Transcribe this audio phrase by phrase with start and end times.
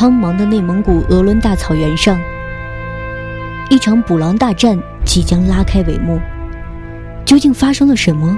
[0.00, 2.18] 苍茫的内蒙古鄂伦大草原上，
[3.68, 6.18] 一场捕狼大战即将拉开帷幕。
[7.26, 8.34] 究竟发生了什么，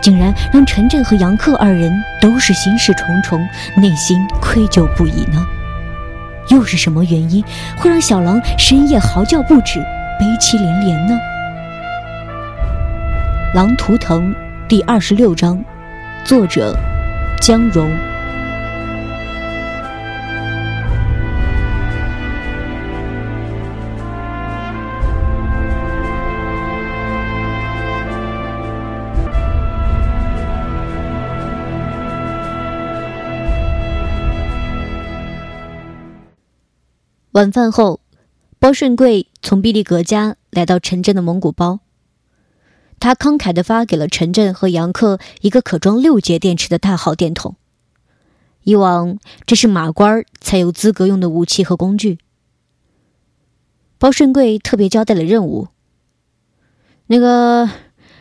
[0.00, 1.92] 竟然让陈震和杨克二人
[2.22, 3.46] 都是心事重重，
[3.76, 5.46] 内心愧疚不已呢？
[6.48, 7.44] 又是什么原因
[7.76, 9.80] 会让小狼深夜嚎叫不止，
[10.18, 11.14] 悲凄连连呢？
[13.54, 14.30] 《狼图腾》
[14.66, 15.62] 第二十六章，
[16.24, 16.74] 作者
[17.42, 17.90] 江荣。
[37.34, 37.98] 晚饭后，
[38.60, 41.80] 包顺贵从毕力格家来到陈震的蒙古包。
[43.00, 47.56] 他慷慨地发给了陈震和杨克一个可装六节电池的大号电筒。
[48.62, 52.18] 以往这是马官才有资格用的武器和工具。
[53.98, 55.66] 包顺贵特别交代了任务：
[57.08, 57.68] 那个，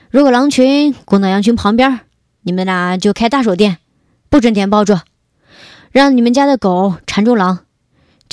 [0.09, 1.99] 如果狼群攻到羊群旁边，
[2.41, 3.77] 你们俩就开大手电，
[4.31, 4.97] 不准点爆竹，
[5.91, 7.62] 让你们家的狗缠住狼。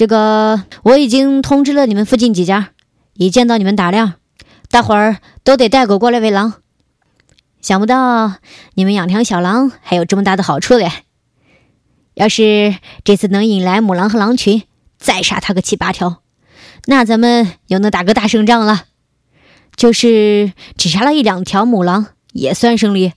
[0.00, 2.70] 这个我已经通知了你们附近几家，
[3.16, 4.14] 一见到你们打量。
[4.70, 6.54] 大伙儿都得带狗过来喂狼，
[7.60, 8.36] 想不到
[8.72, 10.90] 你们养条小狼还有这么大的好处嘞！
[12.14, 14.62] 要是这次能引来母狼和狼群，
[14.98, 16.22] 再杀它个七八条，
[16.86, 18.86] 那咱们又能打个大胜仗了。
[19.76, 23.12] 就是只杀了一两条母狼，也算胜利。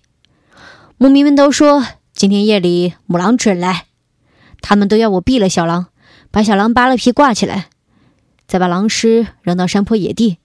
[0.98, 1.82] 牧民们都说
[2.14, 3.86] 今天夜里母狼准来，
[4.60, 5.86] 他们都要我毙了小狼，
[6.34, 7.68] 把小狼扒了皮挂起来，
[8.48, 10.40] 再把狼尸扔到山坡野地。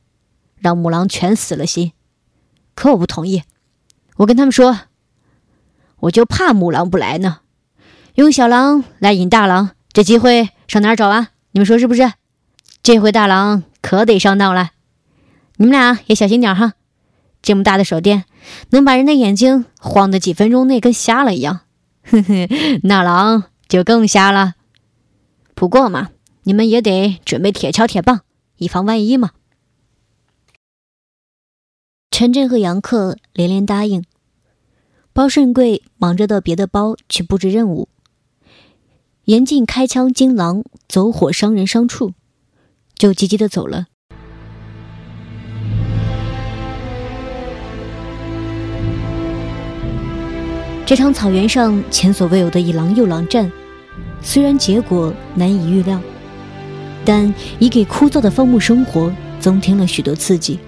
[0.58, 1.92] 让母狼全死了心，
[2.74, 3.44] 可我不同意。
[4.16, 4.80] 我跟他们说，
[6.00, 7.38] 我就怕母狼不来呢。
[8.16, 11.28] 用小狼来引大狼，这机会上哪儿找啊？
[11.52, 12.12] 你们说是不是？
[12.82, 14.72] 这回大狼可得上当了。
[15.56, 16.74] 你们俩也小心点哈。
[17.40, 18.24] 这么大的手电，
[18.70, 21.60] 能把人的眼睛晃得几分钟内跟瞎了一样。
[22.02, 22.48] 哼哼，
[22.82, 24.56] 那狼就更瞎了。
[25.58, 26.10] 不过嘛，
[26.44, 28.20] 你们也得准备铁锹、铁棒，
[28.58, 29.32] 以防万一嘛。
[32.12, 34.04] 陈震和杨克连连答应。
[35.12, 37.88] 包顺贵忙着到别的包去布置任务。
[39.24, 42.12] 严禁开枪惊狼，走火伤人伤畜，
[42.94, 43.86] 就急急的走了。
[50.86, 53.50] 这场草原上前所未有的以狼诱狼战，
[54.30, 55.98] 虽然结果难以预料，
[57.02, 60.58] 但已给枯燥的放牧生活增添了许多刺激。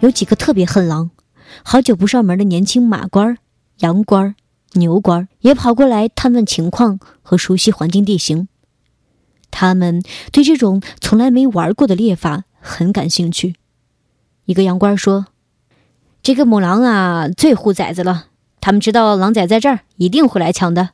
[0.00, 1.10] 有几个特别恨狼，
[1.62, 3.36] 好久不上门的年轻马官、
[3.80, 4.34] 羊官、
[4.72, 8.48] 牛官也跑过来探问情况和熟悉环境地形。
[9.50, 13.56] 他们对这种从来没玩过的猎法很感兴趣。
[14.46, 15.26] 一个羊官说
[16.24, 18.28] ：“这个母狼啊，最护崽子了。
[18.62, 20.92] 他们知道狼崽在这儿，一定会来抢的。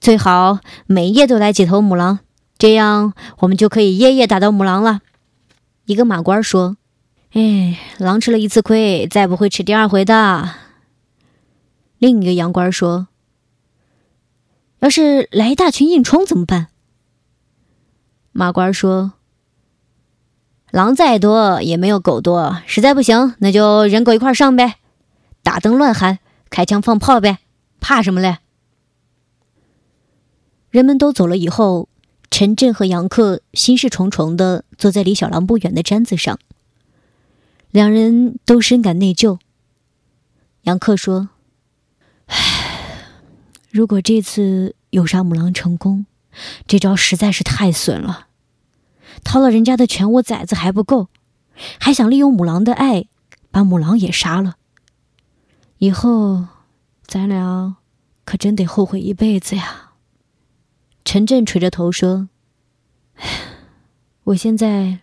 [0.00, 2.20] 最好每夜都来几头母狼，
[2.58, 5.00] 这样我们就可以夜夜打到母狼了。”
[5.86, 6.76] 一个马官说。
[7.32, 10.48] 哎，狼吃了一次亏，再不会吃第二回的。
[11.98, 13.08] 另一个羊倌说
[14.80, 16.68] ：“要是来一大群硬冲怎么办？”
[18.32, 19.12] 马倌说
[20.70, 24.76] ：“狼再多也没有狗多，实在不行，那就人狗一块上呗，
[25.42, 27.40] 打灯乱喊，开枪放炮呗，
[27.80, 28.38] 怕什么嘞？”
[30.76, 31.88] 人们都走了以后，
[32.30, 36.38] 陈震和杨克心事重重的坐在离小狼不远的毡子上。
[37.70, 39.38] 两人都深感内疚。
[40.64, 41.30] 杨克说
[42.28, 43.08] ：“唉，
[43.70, 46.04] 如果这次有杀母狼成功，
[46.66, 48.26] 这招实在是太损了。
[49.24, 51.08] 掏了人家的全窝崽子还不够，
[51.80, 53.06] 还想利用母狼的爱
[53.50, 54.56] 把母狼也杀了。
[55.78, 56.44] 以后
[57.06, 57.76] 咱俩
[58.26, 59.84] 可真得后悔一辈子呀。”
[61.06, 62.28] 陈震垂着头说
[64.24, 64.98] ：“我现在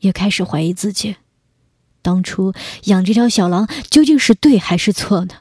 [0.00, 1.14] 也开始怀疑自己。”
[2.02, 2.52] 当初
[2.86, 5.36] 养这条小狼究竟是对还是错呢？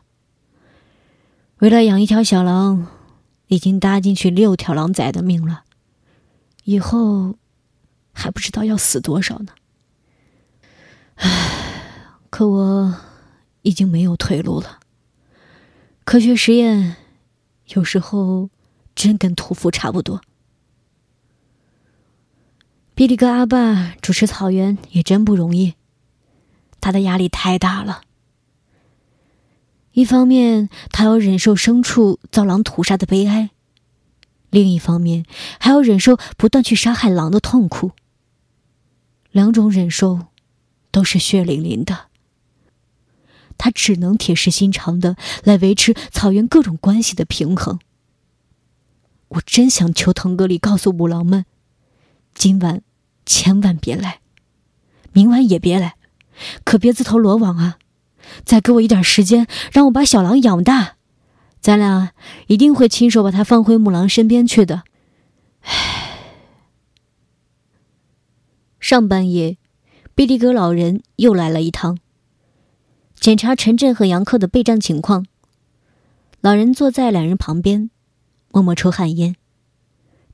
[1.57, 2.85] 为了养一条小狼，
[3.47, 5.63] 已经搭进去六条狼崽的命了，
[6.65, 7.37] 以后
[8.13, 9.53] 还不知道要死多少呢。
[11.15, 12.95] 唉，可我
[13.63, 14.77] 已经没有退路了。
[16.03, 16.97] 科学实验
[17.69, 18.51] 有时候
[19.01, 20.21] 真跟屠夫差不多。
[22.93, 25.73] 比利格阿爸主持草原也真不容易。
[26.79, 28.03] 他的压力太大了。
[29.93, 33.49] 一方面，他要忍受牲畜遭狼屠杀的悲哀；
[34.51, 35.25] 另一方面
[35.59, 37.93] 还要忍受不断去杀害狼的痛苦。
[39.31, 40.27] 两种忍受，
[40.91, 42.05] 都是血淋淋的。
[43.57, 47.79] 他只能铁石心肠的来维持草原各种关系的平衡。
[49.31, 51.45] 我真想求腾格里告诉母狼们，
[52.33, 52.81] 今晚
[53.25, 54.19] 千万别来，
[55.13, 55.95] 明晚也别来，
[56.65, 57.77] 可别自投罗网啊！
[58.43, 60.95] 再给我一点时间，让我把小狼养大，
[61.61, 62.11] 咱俩
[62.47, 64.83] 一定会亲手把它放回母狼身边去的。
[65.61, 66.17] 唉。
[68.79, 69.57] 上半夜，
[70.13, 71.97] 毕利格老人又来了一趟，
[73.15, 75.25] 检查陈震和杨克的备战情况。
[76.41, 77.89] 老人坐在两人旁边。
[78.53, 79.37] 默默抽旱烟，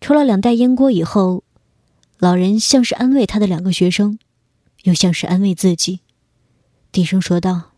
[0.02, 1.44] 抽了两袋烟锅以后，
[2.18, 4.18] 老人像是安慰他的两个学生，
[4.84, 6.00] 又像是安慰自己，
[6.92, 7.74] 低声说道：“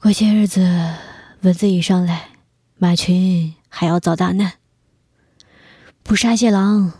[0.00, 0.94] 过些日子
[1.42, 2.30] 蚊子一上来，
[2.78, 4.54] 马群还要遭大难。
[6.02, 6.94] 不杀些狼，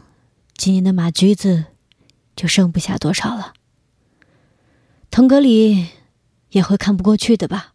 [0.59, 1.65] 今年的马驹子
[2.37, 3.55] 就剩不下多少了。
[5.11, 5.89] 腾格里
[6.51, 7.73] 也会看不过去的吧？”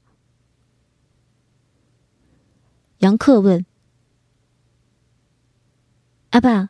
[3.00, 3.66] 杨克问。
[6.31, 6.70] 阿爸，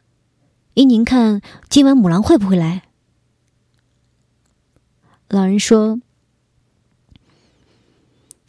[0.74, 2.84] 依您看，今晚母狼会不会来？
[5.28, 6.00] 老人说：“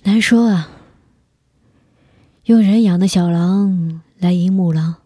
[0.04, 0.70] 难说啊。
[2.44, 4.98] 用人养的小狼来迎母狼，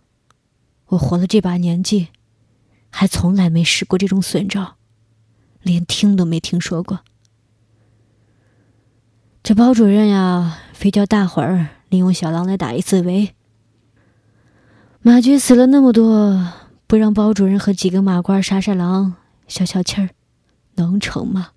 [0.88, 2.08] 我活了这把年纪，
[2.90, 4.76] 还从来没使过这种损招，
[5.62, 7.00] 连听都没听说过。
[9.42, 13.34] 这包主任呀，非叫大伙儿利用小狼来打一次围。”
[15.06, 16.54] 马驹死了那么多，
[16.86, 19.16] 不让包主任和几个马官杀杀狼、
[19.46, 20.08] 消消气儿，
[20.76, 21.50] 能成吗？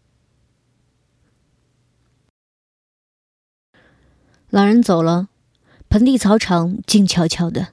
[4.50, 5.30] 老人走了，
[5.88, 7.70] 盆地草场静悄悄的，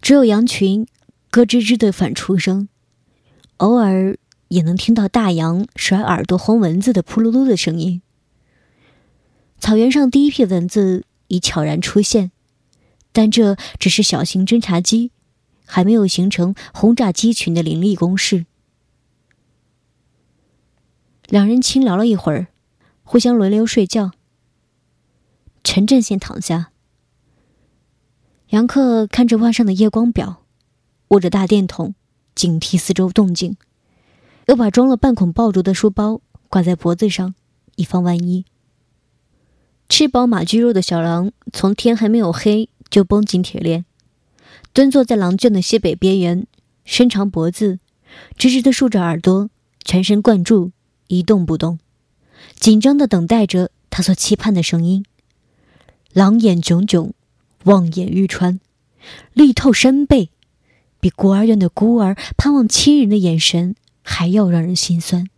[0.00, 0.86] 只有羊群
[1.30, 2.70] 咯吱吱的反刍声，
[3.58, 4.16] 偶尔
[4.48, 8.00] 也能听到大羊甩耳朵轰蚊子的扑噜噜的声音。
[9.58, 12.30] 草原上第一批蚊子已悄然出现。
[13.16, 15.10] 但这只是小型侦察机，
[15.64, 18.44] 还没有形成轰炸机群的凌厉攻势。
[21.26, 22.48] 两人轻聊了一会儿，
[23.04, 24.10] 互相轮流睡觉。
[25.64, 26.72] 陈震先躺下，
[28.50, 30.42] 杨克看着腕上的夜光表，
[31.08, 31.94] 握着大电筒，
[32.34, 33.56] 警惕四周动静，
[34.48, 36.20] 又把装了半捆爆竹的书包
[36.50, 37.34] 挂在脖子上，
[37.76, 38.44] 以防万一。
[39.88, 42.68] 吃饱马驹肉的小狼，从天还没有黑。
[42.88, 43.84] 就绷紧铁链，
[44.72, 46.46] 蹲坐在狼圈的西北边缘，
[46.84, 47.78] 伸长脖子，
[48.36, 49.50] 直直的竖着耳朵，
[49.84, 50.72] 全神贯注，
[51.08, 51.78] 一动不动，
[52.54, 55.04] 紧张的等待着他所期盼的声音。
[56.12, 57.12] 狼眼炯炯，
[57.64, 58.60] 望眼欲穿，
[59.34, 60.30] 力透山背，
[61.00, 65.28] 比孤儿院的孤儿盼望亲人的眼神还要让人心酸。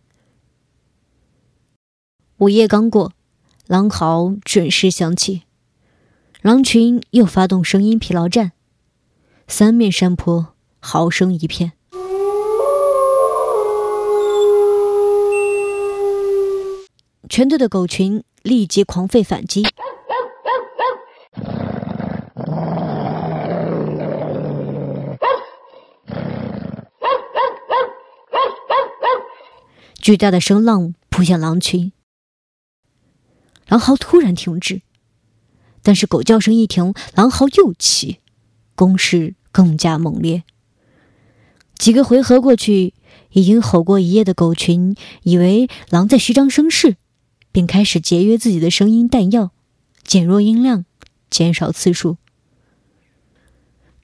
[2.37, 3.11] 午夜刚过，
[3.67, 5.41] 狼嚎准时响起。
[6.41, 8.53] 狼群又发动声音疲劳战，
[9.49, 11.73] 三面山坡嚎声一片。
[17.27, 19.67] 全队的狗群立即狂吠反击，
[30.01, 31.91] 巨大的声浪扑向狼群，
[33.67, 34.81] 狼嚎突然停止。
[35.89, 38.19] 但是狗叫声一停，狼嚎又起，
[38.75, 40.43] 攻势更加猛烈。
[41.79, 42.93] 几个回合过去，
[43.31, 46.97] 已经吼过一夜的狗群以为狼在虚张声势，
[47.51, 49.49] 便开始节约自己的声音弹药，
[50.03, 50.85] 减弱音量，
[51.31, 52.17] 减少次数。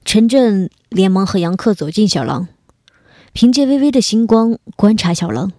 [0.04, 2.48] 陈震连忙和杨克走进小狼，
[3.32, 5.52] 凭借微微的星光观察小狼。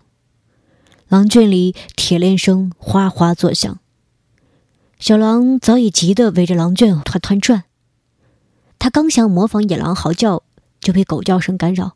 [1.08, 3.80] 狼圈里铁链声哗哗作响。
[5.00, 7.66] 小狼早已急得围着狼圈团团转，
[8.80, 10.42] 他刚想模仿野狼嚎叫，
[10.80, 11.96] 就被狗叫声干扰，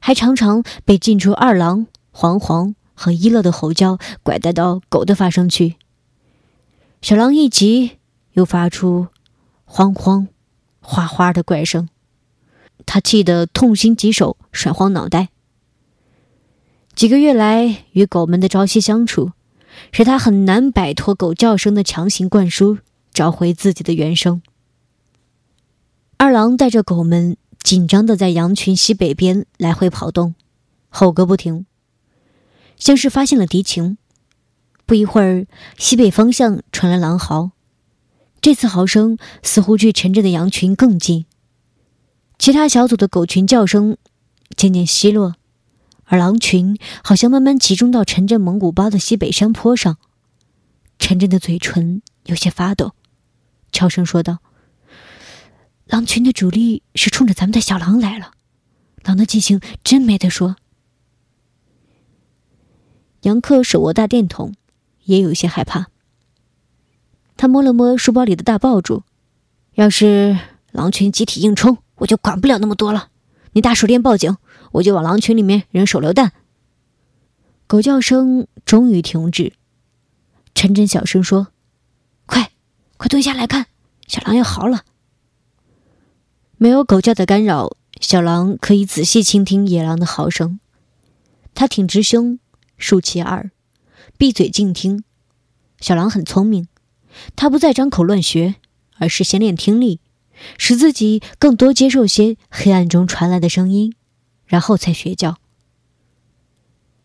[0.00, 5.76] 还常常被进出二郎、黄黄和一乐的吼叫拐带到狗的发声区。
[7.00, 7.98] 小狼一急，
[8.32, 9.06] 又发出
[9.64, 10.26] 慌慌、
[10.80, 11.88] 哗哗的怪声，
[12.84, 15.28] 他气得痛心疾首，甩晃脑袋。
[16.96, 19.30] 几个月来与狗们的朝夕相处。
[19.92, 22.78] 使他很难摆脱狗叫声的强行灌输，
[23.12, 24.42] 找回自己的原声。
[26.16, 30.34] 二郎带着狗们紧张的在羊群西北边来回跑动，
[30.88, 31.66] 吼个不停，
[32.76, 33.98] 像是发现了敌情。
[34.86, 35.46] 不一会儿，
[35.76, 37.50] 西北方向传来狼嚎，
[38.40, 41.26] 这次嚎声似乎距陈震的羊群更近。
[42.38, 43.98] 其他小组的狗群叫声
[44.56, 45.34] 渐渐稀落，
[46.12, 49.96] 而狼群好像慢慢集中到城镇蒙古包的西北山坡上。
[50.98, 52.92] 陈真的嘴唇有些发抖，
[53.72, 54.40] 悄声说道
[55.88, 58.32] ：“狼群的主力是冲着咱们的小狼来了，
[59.04, 60.56] 狼的记性真没得说。”
[63.22, 64.54] 杨克手握大电筒，
[65.04, 65.86] 也有些害怕。
[67.38, 69.02] 他摸了摸书包里的大爆竹，
[69.76, 70.38] 要是
[70.72, 71.78] 狼群集体硬冲。
[71.94, 73.08] 我就管不了那么多了，
[73.52, 74.36] 你打手电报警，
[74.72, 76.32] 我就往狼群里面扔手榴弹。
[77.66, 79.54] 狗叫声终于停止，
[80.54, 81.48] 陈真小声说
[82.26, 82.50] ：“快，
[82.96, 83.66] 快蹲下来看，
[84.06, 84.84] 小狼要嚎了。”
[86.58, 90.60] 没有狗叫的干扰，小狼可以仔细倾听野狼的嚎声。
[91.54, 92.38] 他挺直胸，
[92.78, 93.50] 竖起耳，
[94.16, 95.04] 闭嘴静听。
[95.80, 96.68] 小狼很聪明，
[97.34, 98.54] 他不再张口乱学，
[98.98, 100.00] 而是先练听力。
[100.58, 103.94] 使自己更多接受些黑暗中传来的声音，
[104.52, 105.38] 然后才学叫。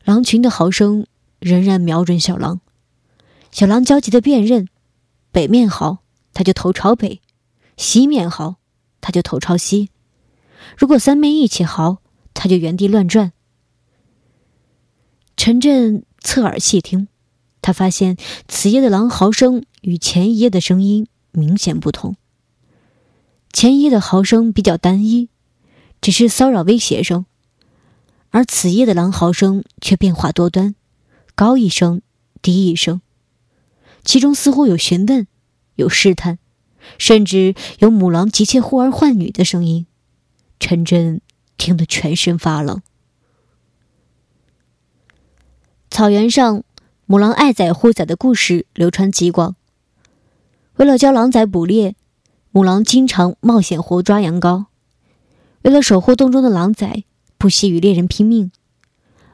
[0.03, 1.07] 狼群的嚎声
[1.39, 2.59] 仍然瞄准小狼，
[3.51, 4.67] 小狼焦急的辨认：
[5.31, 5.99] 北面嚎，
[6.33, 7.21] 它就头朝北；
[7.77, 8.57] 西面嚎，
[8.99, 9.91] 它就头朝西。
[10.77, 11.99] 如果三面一起嚎，
[12.33, 13.31] 它就原地乱转。
[15.37, 17.07] 陈震侧耳细听，
[17.61, 18.17] 他发现
[18.49, 22.17] 此夜的狼嚎声与前一夜的声音明显不同。
[23.53, 25.29] 前一夜的嚎声比较单一，
[26.01, 27.25] 只是骚扰威胁声，
[28.37, 30.75] 而此夜的狼嚎声却变化多端，
[31.33, 32.03] 高一声，
[32.39, 33.01] 低一声，
[34.05, 35.25] 其中似乎有询问，
[35.73, 36.37] 有试探，
[36.99, 39.87] 甚至有母狼急切呼儿唤女的声音。
[40.59, 41.19] 陈真
[41.57, 42.79] 听得全身发冷。
[45.89, 46.63] 草原上，
[47.07, 49.55] 母狼爱崽护崽的故事流传极广。
[50.75, 51.95] 为了教狼崽捕猎。
[52.51, 54.65] 母狼经常冒险活抓羊羔，
[55.63, 57.03] 为了守护洞中的狼崽，
[57.37, 58.49] 不惜与猎人拼命；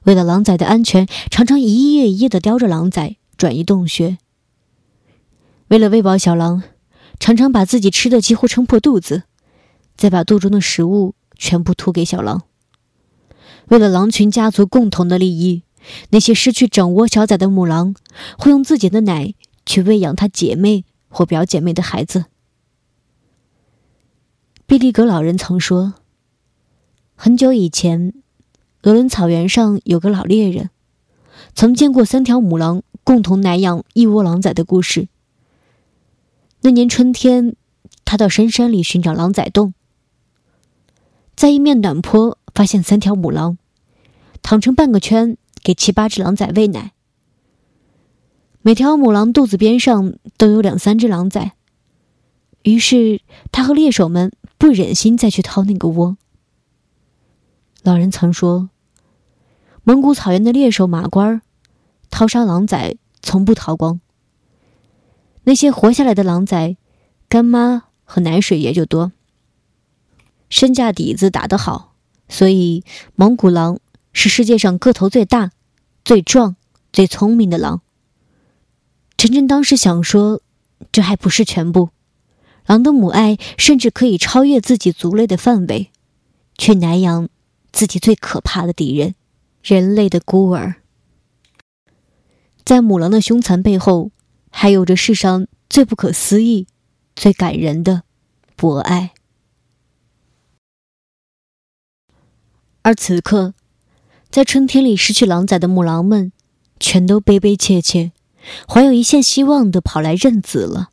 [0.04, 4.18] 为了狼崽的安全，常常一夜一夜地叼着狼崽转移洞穴；
[5.70, 6.64] 为了喂饱小狼，
[7.20, 9.24] 常常把自己吃的几乎撑破肚子，
[9.96, 12.40] 再把肚中的食物全部吐给小狼；
[13.70, 15.64] 为了狼群家族共同的利益，
[16.10, 17.96] 那些失去整窝小崽的母狼
[18.38, 19.34] 会用自己的奶
[19.66, 22.26] 去喂养他姐妹或表姐妹的孩子。
[24.66, 25.96] 毕利格老人曾说
[27.26, 28.14] ：“很久以前，
[28.82, 30.72] 俄伦草原上有个老猎人，
[31.56, 35.08] 曾见过三条母狼共同奶养一窝狼崽的故事。
[36.64, 37.56] 那年春天，
[38.04, 39.74] 他到深山里寻找狼崽洞，
[41.34, 43.58] 在一面暖坡发现三条母狼，
[44.42, 46.92] 躺成半个圈，给七八只狼崽喂奶。
[48.62, 51.54] 每条母狼肚子边上都有两三只狼崽。
[52.64, 56.16] 于是，他和猎手们。”不忍心再去掏那个窝。
[57.84, 58.70] 老人曾说
[59.84, 61.42] ：“蒙古草原的猎手马官
[62.10, 64.00] 掏杀狼崽从不掏光。
[65.44, 66.78] 那些活下来的狼崽，
[67.28, 69.12] 干妈和奶水也就多。
[70.50, 71.96] 身价底子打得好，
[72.30, 72.86] 所以
[73.16, 73.80] 蒙古狼
[74.14, 75.52] 是世界上个头最大、
[76.06, 76.56] 最壮、
[76.94, 77.82] 最聪明的狼。”
[79.18, 80.42] 陈真当时想说，
[80.94, 81.90] 这还不是全部。
[82.66, 85.92] 狼的母爱甚至可以超越自己族类的范围，
[86.58, 87.28] 去南阳
[87.74, 89.16] 自己最可怕的敌人——
[89.62, 90.76] 人类的孤儿。
[92.64, 94.12] 在母狼的凶残背后，
[94.50, 96.68] 还有着世上最不可思议、
[97.14, 98.04] 最感人的
[98.56, 99.12] 博爱。
[102.84, 103.54] 而此刻，
[104.30, 106.32] 在春天里失去狼崽的母狼们，
[106.80, 108.12] 全都悲悲切切，
[108.68, 110.90] 怀有一线希望的跑来认子了。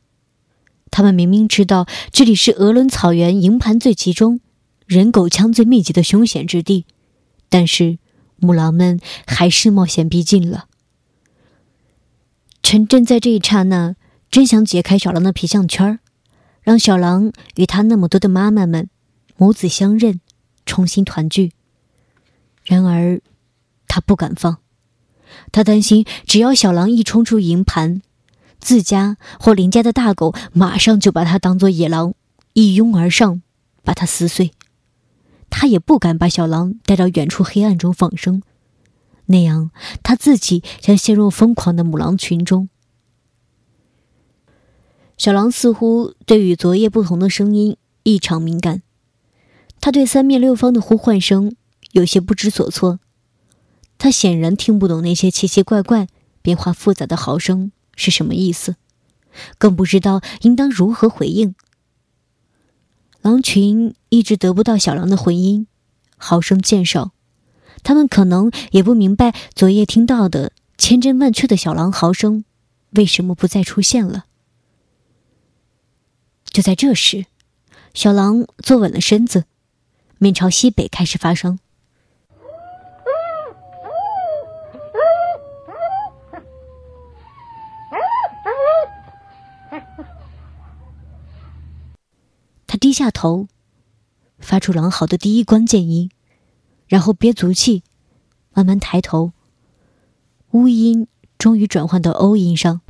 [0.89, 4.41] 他们明明知道这里是鹅伦草原营盘最集中、
[4.91, 6.85] 人狗枪最密集的凶险之地，
[7.47, 7.97] 但是
[8.35, 10.65] 母狼们还是冒险逼近了。
[12.61, 13.95] 陈震在这一刹那
[14.29, 15.97] 真想解开小狼的皮项圈
[16.61, 18.89] 让小狼与他那么多的妈妈们
[19.37, 20.19] 母子相认，
[20.65, 21.53] 重新团聚。
[22.65, 23.21] 然而，
[23.87, 24.57] 他不敢放，
[25.53, 28.01] 他担心只要小狼一冲出营盘。
[28.59, 32.13] 自家或邻家的大狗马上就把他当做野狼，
[32.51, 33.41] 一拥而上，
[33.85, 34.51] 把他撕碎。
[35.51, 38.41] 他也不敢把小狼带到远处黑暗中放生，
[39.27, 39.69] 那样
[40.01, 42.69] 他自己将陷入疯狂的母狼群中。
[45.17, 48.81] 小狼似乎对与昨夜不同的声音异常敏感，
[49.79, 51.55] 他对三面六方的呼唤声
[51.91, 52.99] 有些不知所措。
[53.99, 56.07] 他显然听不懂那些奇奇怪怪、
[56.41, 57.71] 变化复杂的嚎声。
[57.95, 58.77] 是什么意思？
[59.59, 61.53] 更不知道应当如何回应。
[63.21, 65.67] 狼群一直得不到小狼的回音，
[66.17, 67.11] 嚎声渐少。
[67.83, 72.45] 他们可能也不明白昨夜听到的千真万确的小狼嚎声
[72.91, 74.25] 为什么不再出现了。
[76.45, 77.25] 就在这时，
[77.93, 79.45] 小狼坐稳了身子，
[80.17, 81.59] 面朝西北开始发声。
[92.91, 93.47] 低下头，
[94.37, 96.11] 发出狼嚎的第一关键音，
[96.87, 97.83] 然后憋足气，
[98.51, 99.31] 慢慢抬头。
[100.49, 101.07] 乌音
[101.37, 102.81] 终于转换到欧音上。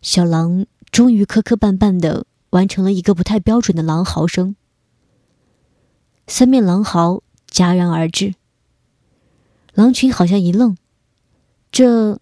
[0.00, 4.56] 小狼终于磕磕绊绊的完成了一个不太标准的狼嚎声。
[6.26, 8.34] 三面狼嚎戛然而止，
[9.74, 10.78] 狼群好像一愣，
[11.70, 12.18] 这。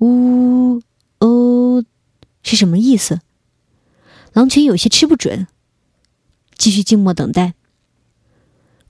[0.00, 0.80] 呜
[1.18, 1.84] 哦，
[2.42, 3.20] 是什么意思？
[4.32, 5.46] 狼群有些吃不准，
[6.56, 7.54] 继续静默等待。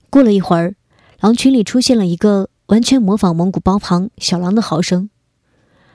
[0.09, 0.75] 过了一会儿，
[1.19, 5.09] 狼群里出现了一个完全模仿蒙古包旁小狼的嚎声，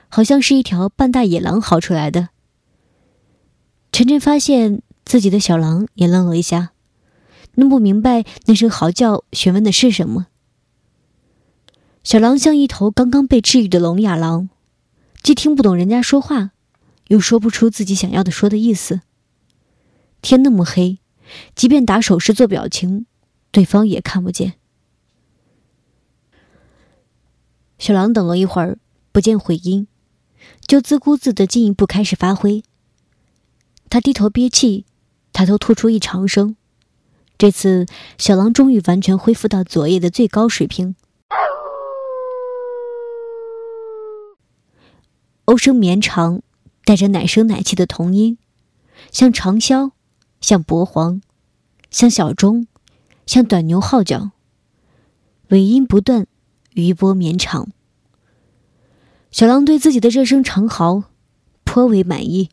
[0.09, 2.29] 好像是一条半大野狼嚎出来的。
[3.91, 6.71] 晨晨发现自己的小狼也愣了一下，
[7.53, 10.27] 弄不明白那声嚎叫询问的是什么。
[12.03, 14.49] 小狼像一头刚刚被治愈的聋哑狼。
[15.25, 16.51] 既听不懂人家说话，
[17.07, 19.01] 又说不出自己想要的说的意思。
[20.21, 20.99] 天那么黑，
[21.55, 23.07] 即便打手势做表情，
[23.49, 24.53] 对方也看不见。
[27.79, 28.77] 小狼等了一会儿，
[29.11, 29.87] 不见回音，
[30.67, 32.63] 就自顾自的进一步开始发挥。
[33.89, 34.85] 他低头憋气，
[35.33, 36.55] 抬头吐出一长声。
[37.35, 37.87] 这次，
[38.19, 40.95] 小狼终于完全恢复到昨夜的最高水平。
[45.45, 46.41] 欧声绵长，
[46.83, 48.39] 带着奶声奶气的童音，
[49.11, 49.91] 像长箫，
[50.41, 51.21] 像薄簧，
[51.91, 52.65] 像小钟，
[53.27, 54.31] 像短牛号角。
[55.49, 56.25] 尾音不断，
[56.73, 57.69] 余波绵长。
[59.29, 61.03] 小狼对自己的这声长嚎
[61.63, 62.49] 颇为满意，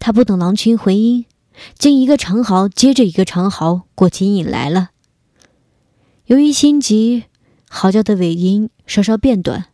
[0.00, 1.26] 他不等狼群回音，
[1.78, 4.90] 竟一个长嚎接着一个长嚎过紧引来了。
[6.26, 7.24] 由于心急，
[7.68, 9.69] 嚎叫的尾音稍稍变短。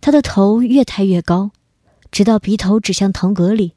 [0.00, 1.50] 他的头越抬越高，
[2.10, 3.74] 直到鼻头指向腾格里。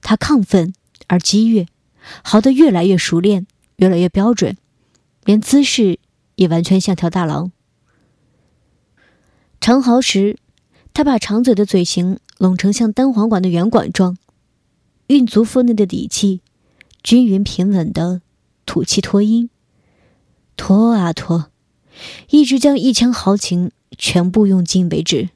[0.00, 0.72] 他亢奋
[1.06, 1.66] 而激越，
[2.22, 4.56] 嚎得越来越熟练，越来越标准，
[5.24, 5.98] 连姿势
[6.36, 7.52] 也完全像条大狼。
[9.60, 10.36] 长嚎时，
[10.92, 14.16] 他把长嘴的嘴型拢成像单簧管的圆管状，
[15.06, 16.40] 运足腹内的底气，
[17.02, 18.20] 均匀平稳的
[18.66, 19.48] 吐气拖音，
[20.56, 21.50] 拖啊拖，
[22.30, 25.30] 一直将一腔豪情全部用尽为止。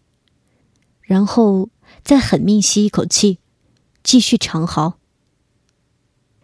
[1.08, 1.70] 然后
[2.04, 3.38] 再狠命吸一口气，
[4.04, 4.98] 继续长嚎。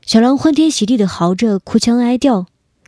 [0.06, 2.46] 小狼欢天喜地的嚎着，哭腔哀调，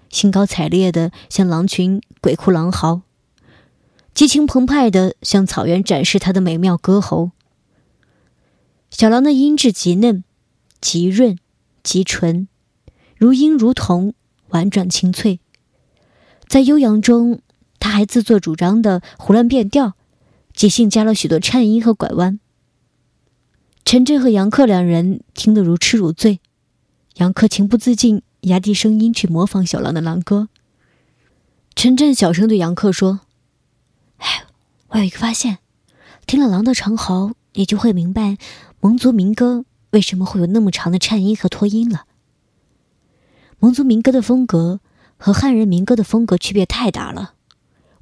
[0.08, 3.02] 兴高采烈的向狼群鬼哭狼嚎，
[4.14, 7.32] 激情澎湃的向草原展示他的美妙歌喉。
[8.90, 10.24] 小狼的音质极嫩、
[10.80, 11.38] 极润、
[11.82, 12.48] 极纯，
[13.18, 14.14] 如音如童，
[14.48, 15.40] 婉转清脆。
[16.48, 17.42] 在悠扬中，
[17.78, 19.95] 他还自作主张的胡乱变调。
[20.56, 22.40] 即兴加了许多颤音和拐弯。
[23.84, 26.40] 陈震和杨克两人听得如痴如醉，
[27.16, 30.48] 杨克情不自禁压低声音去模仿小狼的狼歌。
[31.74, 33.20] 陈震小声对杨克说
[34.16, 34.46] ：“哎，
[34.88, 35.58] 我有一个发现，
[36.26, 38.38] 听了狼的长嚎，你就会明白
[38.80, 42.06] 蒙族民歌为什么会有那么长的颤音和拖音了。
[43.58, 44.80] 蒙族民歌的风格
[45.18, 47.34] 和汉人民歌的风格区别太大了。”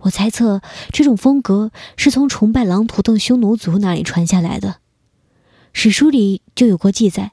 [0.05, 0.61] 我猜测，
[0.93, 4.77] 这种风格是从崇拜狼图腾匈奴族那里传下来的。
[5.73, 7.33] 史书里就有过记载，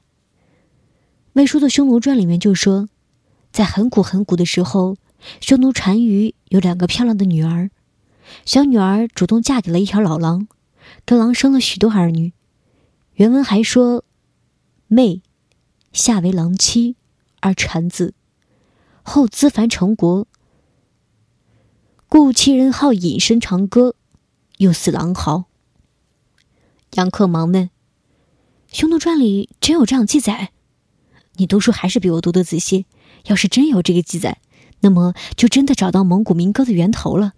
[1.34, 2.88] 魏书》的《匈奴传》里面就说，
[3.52, 4.96] 在很古很古的时候，
[5.40, 7.70] 匈奴单于有两个漂亮的女儿，
[8.46, 10.48] 小女儿主动嫁给了一条老狼，
[11.04, 12.32] 跟狼生了许多儿女。
[13.16, 14.02] 原文还说，
[14.86, 15.20] 妹
[15.92, 16.96] 下为狼妻
[17.40, 18.14] 而产子，
[19.02, 20.26] 后资繁成国。
[22.14, 23.94] 故其人好隐身长歌，
[24.58, 25.44] 又似狼嚎。
[26.92, 27.70] 杨克忙问
[28.78, 30.52] ：“《匈奴传》里真有这样记载？
[31.36, 32.84] 你读书还是比我读的仔细。
[33.28, 34.42] 要是真有这个记载，
[34.80, 37.32] 那么就真的找到蒙古民歌的源头了。”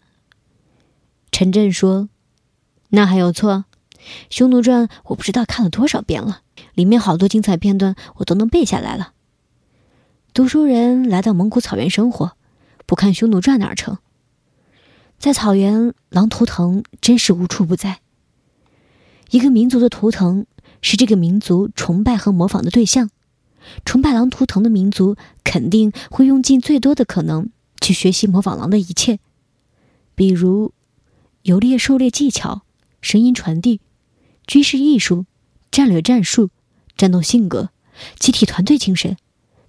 [1.30, 2.08] 陈震说
[2.90, 3.66] ：“那还有错？
[4.28, 6.40] 《匈奴传》我不知道看了多少遍了，
[6.74, 9.12] 里面好多精彩片段我都能背下来了。
[10.32, 12.36] 读书人来到蒙古草原生活，
[12.86, 13.98] 不看《匈奴传》哪成？”
[15.18, 18.00] 在草原，狼图腾真是无处不在。
[19.30, 20.46] 一个民族的图腾
[20.82, 23.10] 是这个民族崇拜和模仿的对象。
[23.84, 27.50] 崇拜狼图腾的民族肯定会用尽最多的可能
[27.80, 29.18] 去学习模仿狼的一切，
[30.14, 30.72] 比如
[31.42, 32.62] 游猎、狩猎技巧、
[33.00, 33.80] 声音传递、
[34.46, 35.24] 军事艺术、
[35.70, 36.50] 战略战术、
[36.96, 37.70] 战斗性格、
[38.18, 39.16] 集体团队精神、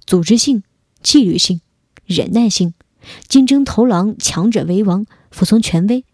[0.05, 0.63] 组织性、
[1.01, 1.62] 纪律性、
[2.05, 2.73] 忍耐性、
[3.29, 5.05] 竞争头狼、强者为王、
[5.36, 6.06] 服从权威、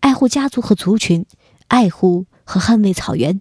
[0.00, 1.24] 爱护家族和族群、
[1.66, 3.40] 爱护和捍卫草原、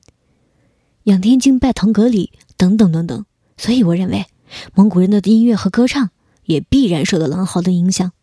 [1.04, 3.26] 仰天敬拜腾格里等等等等。
[3.58, 4.28] 所以，我认为
[4.74, 6.12] 蒙古人的音乐和歌唱
[6.46, 8.14] 也必然受到狼嚎的影响，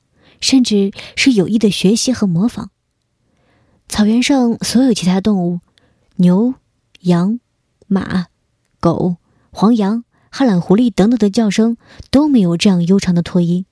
[0.41, 2.71] 甚至是有意的学习和模仿。
[3.87, 5.61] 草原上所有其他动物，
[6.17, 6.55] 牛、
[7.01, 7.41] 羊、
[7.89, 8.29] 马、
[8.81, 9.17] 狗、
[9.51, 11.77] 黄羊、哈懒狐狸等等的叫声
[12.11, 13.67] 都没有这样悠长的拖音，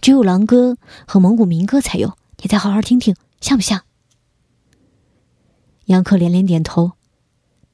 [0.00, 2.16] 只有狼歌和蒙古民歌才有。
[2.42, 3.82] 你再好好听听，像不像？
[5.86, 6.92] 杨克连连点头。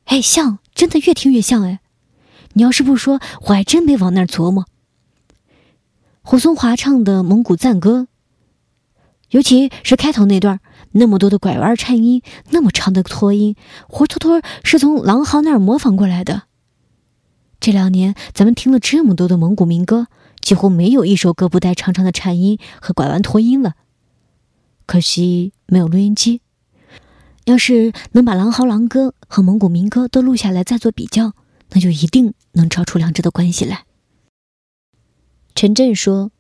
[0.07, 1.81] 哎，像，真的越听越像哎。
[2.55, 4.67] 你要是不说，我还真没往那儿琢磨。
[6.23, 8.09] 胡松华唱的蒙古赞歌，
[9.31, 10.59] 尤其是开头那段，
[10.93, 13.55] 那么多的拐弯颤音，那么长的拖音，
[13.89, 16.43] 活脱脱是从狼嚎那儿模仿过来的。
[17.61, 20.09] 这两年咱们听了这么多的蒙古民歌，
[20.41, 23.75] 几乎没有一首歌不带长长的颤音和拐弯拖音了。
[24.87, 26.41] 可惜没有录音机。
[27.45, 31.35] 要是能把狼嚎、狼歌和蒙古民歌都录下来，再做比较。
[31.71, 33.85] 那就一定能找出两者的关系来。
[35.55, 36.31] 陈震说：“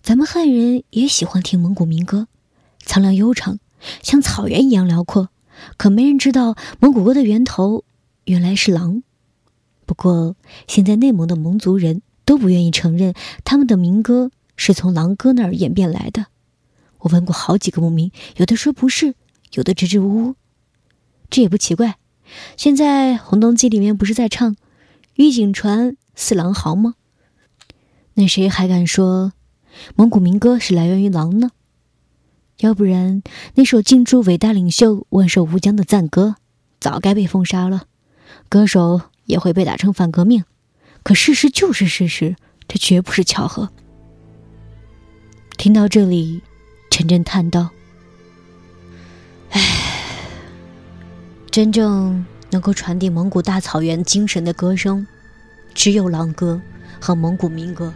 [0.00, 2.28] 咱们汉人也喜欢听蒙古民歌，
[2.78, 3.58] 苍凉悠长，
[4.00, 5.30] 像草原一样辽阔。
[5.76, 7.84] 可没人知道蒙古歌的源头
[8.26, 9.02] 原来是狼。
[9.86, 10.36] 不过
[10.68, 16.26] 现在内蒙的蒙族人都不愿意承认他们的民歌是从狼歌那儿演变来的。
[16.98, 19.14] 我问过好几个牧民，有的说不是，
[19.52, 20.34] 有的支支吾吾。
[21.30, 21.96] 这也不奇怪。”
[22.58, 24.54] 现在《红灯记》里面不是在唱
[25.16, 26.94] “御井传四狼嚎”吗？
[28.14, 29.32] 那谁还敢说
[29.94, 31.52] 蒙古民歌是来源于狼呢？
[32.58, 33.22] 要不然
[33.54, 36.34] 那首敬祝伟大领袖万寿无疆的赞歌
[36.80, 37.84] 早该被封杀了，
[38.48, 40.44] 歌手也会被打成反革命。
[41.02, 43.70] 可事实就是事实，这绝不是巧合。
[45.56, 46.42] 听到这里，
[46.98, 47.70] 陈震叹道
[49.54, 49.62] ：“唉。”
[51.48, 55.06] 真正能够传递蒙古大草原精神的歌声，
[55.72, 56.60] 只有狼歌
[57.00, 57.94] 和蒙古民歌。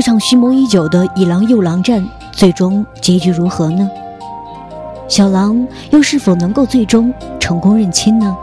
[0.00, 3.86] 这场蓄谋已久的以狼诱狼战，最终结局如何呢？
[5.06, 8.34] 小狼又是否能够最终成功认亲呢？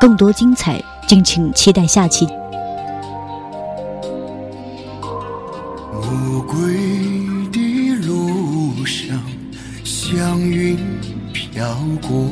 [0.00, 2.26] 更多精彩，敬请期待下期。
[6.02, 6.74] 暮归
[7.52, 9.16] 的路上，
[9.84, 10.76] 祥云
[11.32, 11.64] 飘
[12.00, 12.26] 过，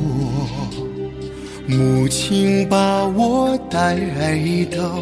[1.69, 3.95] 母亲把我带
[4.65, 5.01] 到。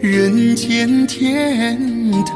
[0.00, 2.30] 人间天他，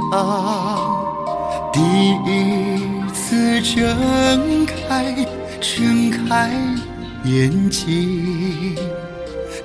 [1.72, 1.80] 第
[2.24, 5.14] 一次睁开
[5.60, 6.50] 睁开
[7.24, 8.76] 眼睛，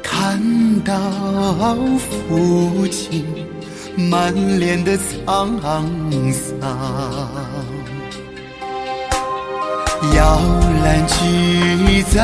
[0.02, 0.40] 看
[0.82, 0.96] 到
[1.98, 3.26] 父亲
[3.96, 5.60] 满脸的沧
[6.32, 6.70] 桑，
[10.16, 10.40] 摇
[10.84, 12.20] 篮系在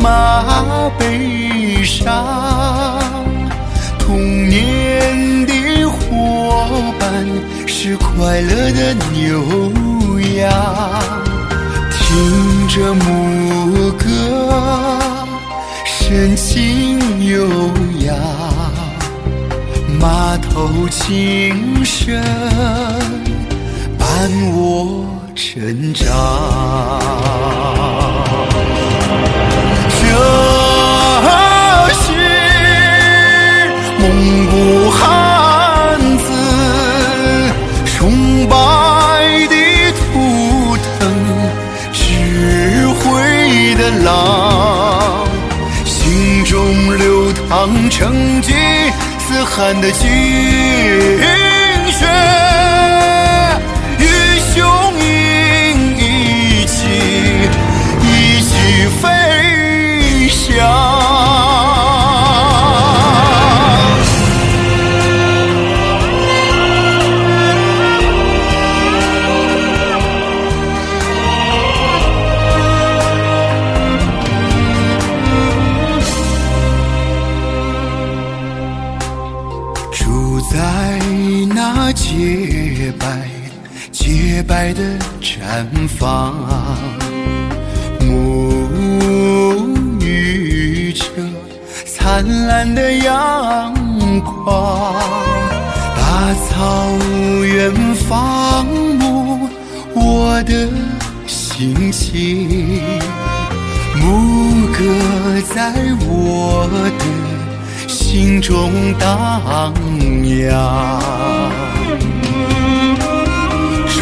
[0.00, 2.89] 马背上。
[7.90, 9.42] 是快乐的牛
[10.36, 10.48] 羊，
[11.90, 14.04] 听着牧歌，
[15.84, 17.48] 深情悠
[18.06, 18.16] 扬，
[19.98, 22.14] 马头琴声
[23.98, 26.06] 伴我成长。
[30.00, 30.06] 这
[31.92, 31.98] 是
[33.98, 34.06] 蒙
[34.46, 35.39] 古汗
[38.50, 38.56] 白
[39.46, 39.54] 的
[39.92, 41.00] 图腾，
[41.92, 41.98] 智
[42.88, 42.98] 慧
[43.76, 45.24] 的狼，
[45.84, 48.52] 心中流淌成吉
[49.20, 50.10] 思汗的精
[51.92, 52.04] 血，
[54.00, 54.04] 与
[54.52, 54.58] 雄
[54.98, 56.88] 鹰一起，
[58.02, 58.50] 一起
[59.00, 59.19] 飞。
[108.98, 109.72] 荡
[110.24, 111.00] 漾。
[113.88, 113.98] 传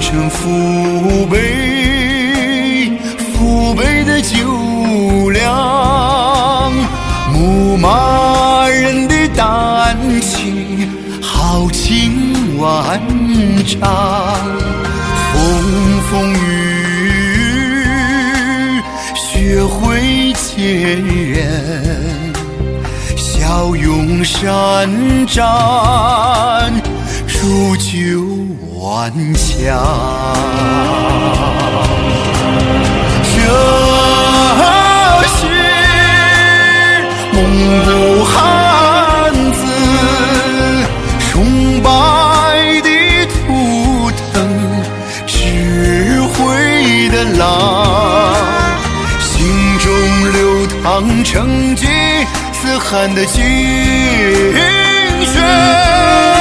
[0.00, 2.90] 承父辈
[3.32, 6.72] 父辈的酒量，
[7.32, 10.88] 牧马人的胆气
[11.22, 13.00] 豪情万
[13.66, 13.80] 丈，
[24.24, 26.72] 骁勇善战，
[27.26, 28.24] 铸就。
[28.80, 29.72] 顽强，
[33.22, 33.36] 这
[35.26, 35.36] 是
[37.32, 37.36] 蒙
[37.84, 37.88] 古
[38.24, 38.32] 汉
[39.52, 39.58] 子
[41.30, 41.32] 崇
[41.82, 41.88] 拜
[42.82, 42.88] 的
[43.32, 43.32] 图
[44.32, 44.34] 腾，
[45.26, 45.32] 智
[46.34, 47.42] 慧的狼，
[49.18, 49.32] 心
[49.78, 49.86] 中
[50.32, 51.74] 流淌成
[52.64, 53.44] 似汗的精
[55.22, 56.33] 血。